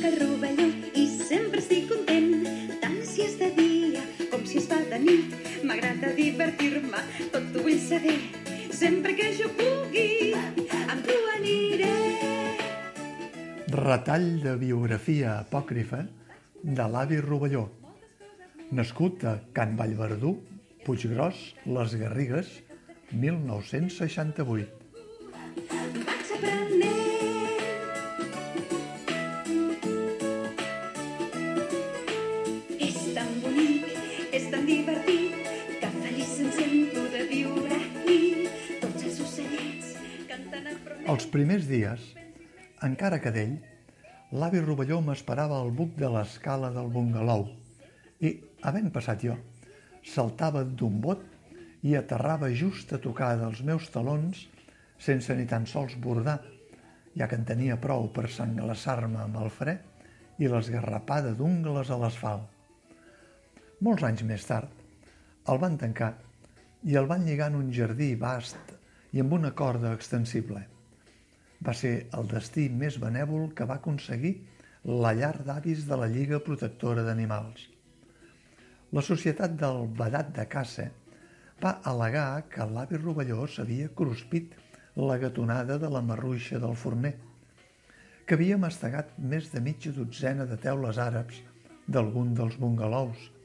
que 0.00 0.10
rovello 0.18 0.66
i 0.94 1.06
sempre 1.08 1.60
estic 1.62 1.86
content, 1.90 2.44
tant 2.82 2.98
si 3.06 3.24
és 3.24 3.36
de 3.40 3.48
dia 3.56 4.02
com 4.32 4.44
si 4.48 4.58
es 4.60 4.66
fa 4.70 4.78
de 4.90 4.98
nit. 5.00 5.32
M'agrada 5.66 6.12
divertir-me, 6.16 7.00
tot 7.32 7.56
ho 7.56 7.64
vull 7.64 7.78
saber, 7.80 8.18
sempre 8.70 9.16
que 9.18 9.30
jo 9.38 9.48
pugui, 9.56 10.34
amb 10.34 11.06
tu 11.06 11.16
aniré. 11.36 11.94
Retall 13.76 14.28
de 14.44 14.54
biografia 14.60 15.38
apòcrifa 15.40 16.04
de 16.62 16.86
l'avi 16.92 17.20
Rovelló, 17.22 17.66
nascut 18.76 19.24
a 19.24 19.36
Can 19.56 19.76
Vallverdú, 19.80 20.36
Puiggròs, 20.86 21.42
Les 21.66 21.98
Garrigues, 21.98 22.52
1968. 23.12 24.70
Vaig 25.66 26.32
aprenent 26.38 27.15
tan 34.56 34.64
divertit, 34.64 35.34
que 35.80 35.88
feliç 36.00 36.36
em 36.40 36.50
sento 36.56 37.02
de 37.12 37.24
viure 37.28 37.76
aquí. 37.76 38.20
Tots 38.80 39.02
els 39.04 39.18
ocellets 39.26 39.90
canten 40.30 40.70
a 40.70 40.76
prop 40.84 41.10
Els 41.12 41.26
primers 41.34 41.66
dies, 41.68 42.06
encara 42.86 43.18
que 43.20 43.32
d'ell, 43.34 43.58
l'avi 44.32 44.62
Rovelló 44.64 45.02
m'esperava 45.04 45.60
al 45.60 45.74
buc 45.76 45.92
de 46.00 46.08
l'escala 46.14 46.72
del 46.72 46.88
bungalou 46.94 47.50
i, 48.24 48.32
havent 48.64 48.88
passat 48.96 49.26
jo, 49.28 49.36
saltava 50.14 50.64
d'un 50.64 51.02
bot 51.04 51.20
i 51.84 51.92
aterrava 52.00 52.48
just 52.48 52.96
a 52.96 53.02
tocar 53.02 53.34
dels 53.36 53.60
meus 53.60 53.92
talons 53.92 54.46
sense 54.96 55.36
ni 55.36 55.44
tan 55.44 55.68
sols 55.68 56.00
bordar, 56.00 56.40
ja 57.12 57.28
que 57.28 57.36
en 57.36 57.44
tenia 57.44 57.76
prou 57.76 58.08
per 58.08 58.30
sanglaçar-me 58.32 59.20
amb 59.28 59.40
el 59.44 59.52
fre 59.52 59.80
i 60.40 60.48
l'esgarrapada 60.48 61.36
d'ungles 61.36 61.92
a 61.92 62.00
l'asfalt. 62.00 62.55
Molts 63.84 64.06
anys 64.08 64.22
més 64.24 64.44
tard, 64.48 64.70
el 65.52 65.58
van 65.60 65.74
tancar 65.76 66.14
i 66.88 66.94
el 66.96 67.08
van 67.10 67.26
lligar 67.26 67.50
en 67.50 67.58
un 67.58 67.66
jardí 67.78 68.14
vast 68.16 68.70
i 69.12 69.20
amb 69.20 69.34
una 69.36 69.50
corda 69.58 69.90
extensible. 69.92 70.62
Va 71.60 71.74
ser 71.76 71.90
el 72.16 72.30
destí 72.30 72.70
més 72.72 72.96
benèvol 73.02 73.50
que 73.58 73.66
va 73.68 73.76
aconseguir 73.76 74.32
la 75.04 75.12
llar 75.18 75.34
d'avis 75.44 75.84
de 75.90 76.00
la 76.00 76.08
Lliga 76.08 76.40
Protectora 76.48 77.04
d'Animals. 77.04 77.66
La 78.96 79.04
Societat 79.04 79.60
del 79.60 79.84
Badat 80.00 80.32
de 80.40 80.48
Caça 80.56 80.88
va 81.60 81.76
al·legar 81.92 82.48
que 82.48 82.70
l'avi 82.72 82.96
Rovelló 83.04 83.44
s'havia 83.44 83.92
cruspit 83.92 84.56
la 84.96 85.20
gatonada 85.20 85.76
de 85.76 85.92
la 85.92 86.00
marruixa 86.00 86.64
del 86.64 86.80
forner, 86.80 87.12
que 88.24 88.40
havia 88.40 88.56
mastegat 88.56 89.12
més 89.20 89.52
de 89.52 89.60
mitja 89.60 89.92
dotzena 89.92 90.48
de 90.48 90.56
teules 90.64 90.96
àrabs 90.96 91.44
d'algun 91.86 92.32
dels 92.34 92.56
bungalous 92.56 93.35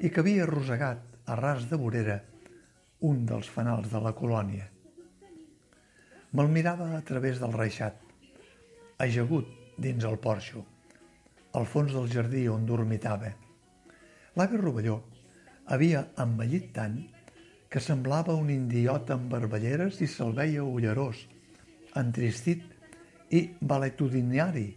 i 0.00 0.10
que 0.10 0.20
havia 0.20 0.44
arrossegat 0.44 1.02
a 1.26 1.36
ras 1.38 1.66
de 1.70 1.78
vorera 1.80 2.20
un 3.08 3.24
dels 3.28 3.48
fanals 3.52 3.88
de 3.92 4.00
la 4.02 4.12
colònia. 4.16 4.66
Me'l 6.36 6.52
mirava 6.52 6.90
a 6.96 7.02
través 7.06 7.40
del 7.40 7.54
reixat, 7.56 7.96
ajagut 9.00 9.48
dins 9.80 10.04
el 10.04 10.18
porxo, 10.20 10.64
al 11.56 11.68
fons 11.68 11.92
del 11.96 12.08
jardí 12.12 12.46
on 12.52 12.66
dormitava. 12.68 13.32
L'avi 14.36 14.60
Rovelló 14.60 14.98
havia 15.72 16.02
envellit 16.22 16.72
tant 16.76 16.98
que 17.72 17.80
semblava 17.80 18.36
un 18.36 18.50
indiot 18.52 19.10
amb 19.14 19.30
barballeres 19.32 20.00
i 20.04 20.08
se'l 20.10 20.34
veia 20.36 20.64
ullerós, 20.64 21.24
entristit 21.96 22.62
i 23.32 23.42
valetudinari, 23.60 24.68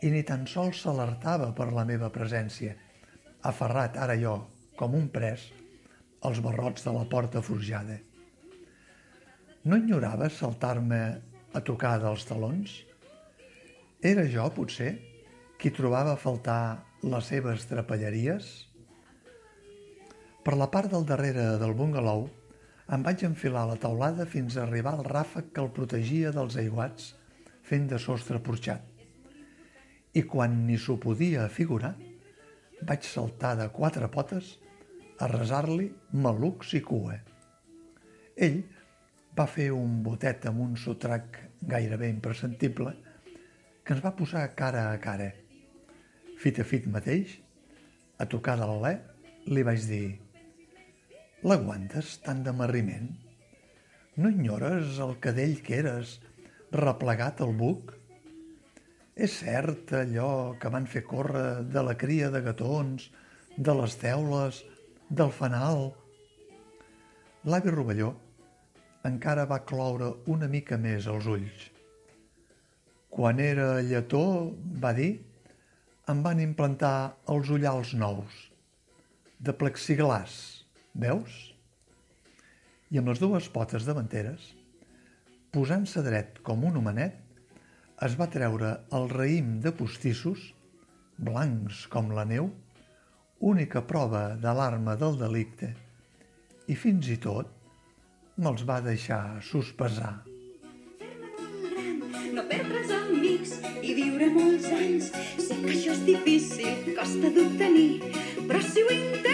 i 0.00 0.10
ni 0.12 0.22
tan 0.24 0.46
sols 0.48 0.84
s'alertava 0.84 1.50
per 1.56 1.70
la 1.72 1.84
meva 1.88 2.08
presència, 2.12 2.76
aferrat 3.42 3.96
ara 3.96 4.16
jo, 4.20 4.36
com 4.76 4.94
un 4.96 5.08
pres, 5.12 5.46
als 6.22 6.40
barrots 6.44 6.84
de 6.84 6.92
la 6.92 7.06
porta 7.08 7.42
forjada. 7.42 7.96
No 9.64 9.76
enyorava 9.76 10.28
saltar-me 10.32 11.00
a 11.52 11.60
tocar 11.64 11.98
dels 12.00 12.24
talons? 12.28 12.72
Era 14.00 14.24
jo, 14.28 14.46
potser, 14.56 14.94
qui 15.60 15.72
trobava 15.76 16.14
a 16.14 16.20
faltar 16.20 16.84
les 17.04 17.30
seves 17.32 17.66
trapelleries? 17.68 18.50
Per 20.44 20.56
la 20.56 20.70
part 20.72 20.92
del 20.92 21.04
darrere 21.08 21.58
del 21.60 21.74
bungalou 21.76 22.28
em 22.90 23.04
vaig 23.06 23.24
enfilar 23.28 23.66
a 23.66 23.72
la 23.72 23.80
taulada 23.80 24.24
fins 24.26 24.56
a 24.56 24.64
arribar 24.64 24.96
al 24.96 25.04
ràfec 25.06 25.52
que 25.54 25.64
el 25.64 25.72
protegia 25.76 26.32
dels 26.34 26.56
aiguats 26.60 27.12
fent 27.68 27.84
de 27.90 28.00
sostre 28.02 28.40
porxat. 28.42 28.82
I 30.16 30.24
quan 30.26 30.56
ni 30.66 30.78
s'ho 30.80 30.96
podia 30.98 31.44
figurar, 31.52 31.92
vaig 32.88 33.06
saltar 33.06 33.56
de 33.58 33.68
quatre 33.74 34.08
potes 34.12 34.54
a 35.20 35.28
resar-li 35.28 35.90
malucs 36.24 36.72
i 36.78 36.80
cua. 36.84 37.18
Ell 38.36 38.62
va 39.36 39.46
fer 39.46 39.68
un 39.74 40.00
botet 40.04 40.46
amb 40.48 40.64
un 40.64 40.76
sotrac 40.80 41.38
gairebé 41.60 42.08
imperceptible 42.08 42.94
que 43.84 43.94
ens 43.94 44.02
va 44.04 44.16
posar 44.16 44.46
cara 44.56 44.88
a 44.90 44.98
cara. 45.02 45.28
Fit 46.40 46.60
a 46.60 46.64
fit 46.64 46.88
mateix, 46.88 47.36
a 48.20 48.26
tocar 48.28 48.56
de 48.60 48.66
l'alè, 48.68 48.94
li 49.52 49.64
vaig 49.66 49.84
dir 49.88 50.06
«L'aguantes 51.44 52.18
tant 52.24 52.42
de 52.44 52.52
marriment? 52.52 53.08
No 54.20 54.28
enyores 54.28 54.98
el 55.00 55.14
cadell 55.24 55.60
que 55.64 55.78
eres, 55.80 56.18
replegat 56.76 57.40
al 57.40 57.54
buc? 57.56 57.94
És 59.16 59.40
cert 59.42 59.92
allò 59.96 60.56
que 60.60 60.70
van 60.70 60.86
fer 60.86 61.02
córrer 61.06 61.64
de 61.66 61.82
la 61.82 61.96
cria 61.98 62.30
de 62.30 62.40
gatons, 62.44 63.10
de 63.56 63.74
les 63.82 63.96
teules, 64.00 64.62
del 65.10 65.32
fanal?» 65.34 65.90
L'avi 67.44 67.72
Rovelló 67.72 68.12
encara 69.08 69.46
va 69.48 69.62
cloure 69.64 70.10
una 70.28 70.48
mica 70.48 70.76
més 70.76 71.06
els 71.08 71.26
ulls. 71.26 71.70
Quan 73.10 73.40
era 73.40 73.80
lletó, 73.82 74.52
va 74.82 74.92
dir, 74.94 75.14
em 76.12 76.20
van 76.22 76.42
implantar 76.42 77.16
els 77.32 77.48
ullals 77.50 77.94
nous, 77.96 78.36
de 79.40 79.54
plexiglàs, 79.56 80.36
veus? 80.94 81.38
I 82.90 83.00
amb 83.00 83.10
les 83.10 83.22
dues 83.22 83.48
potes 83.54 83.88
davanteres, 83.88 84.50
posant-se 85.54 86.02
dret 86.06 86.42
com 86.46 86.64
un 86.68 86.76
homenet, 86.80 87.16
es 88.06 88.14
va 88.16 88.30
treure 88.32 88.70
el 88.96 89.10
raïm 89.12 89.58
de 89.64 89.70
postissos, 89.76 90.40
blancs 91.20 91.82
com 91.92 92.08
la 92.16 92.24
neu, 92.24 92.48
única 93.52 93.82
prova 93.90 94.22
de 94.40 94.54
l'arma 94.56 94.94
del 95.00 95.18
delicte, 95.20 95.68
i 96.72 96.76
fins 96.80 97.10
i 97.12 97.18
tot 97.20 97.50
me'ls 98.40 98.64
va 98.64 98.80
deixar 98.80 99.22
sospesar. 99.44 100.14
no 102.32 102.44
perdre's 102.48 102.90
amics 102.94 103.56
i 103.82 103.94
viure 103.96 104.28
molts 104.36 104.68
anys. 104.76 105.10
Sé 105.46 105.56
que 105.64 105.72
això 105.74 105.96
és 105.96 106.04
difícil, 106.06 106.94
costa 106.98 107.32
d'obtenir, 107.36 108.14
però 108.46 108.62
si 108.62 108.84
ho 108.86 108.94
intento, 108.94 109.29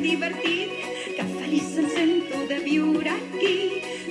divertit, 0.00 0.70
que 1.16 1.24
feliç 1.36 1.76
em 1.82 1.88
sento 1.94 2.46
de 2.48 2.58
viure 2.64 3.12
aquí. 3.12 3.56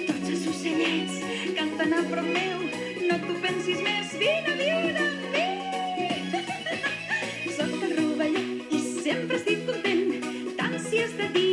Tots 0.07 0.29
els 0.35 0.47
ocellets 0.53 1.19
canten 1.57 1.97
a 1.97 2.03
prop 2.11 2.29
meu, 2.37 2.63
no 3.09 3.19
t'ho 3.25 3.37
pensis 3.43 3.81
més, 3.85 4.15
vine 4.21 4.53
a 4.53 4.57
viure 4.63 5.05
amb 5.09 5.21
mi. 5.35 5.47
Soc 7.57 7.77
el 7.89 7.95
rovelló 7.99 8.47
i 8.69 8.81
sempre 8.87 9.41
estic 9.41 9.65
content, 9.69 10.03
tant 10.61 10.81
si 10.89 11.05
és 11.05 11.15
de 11.17 11.31
dia 11.37 11.48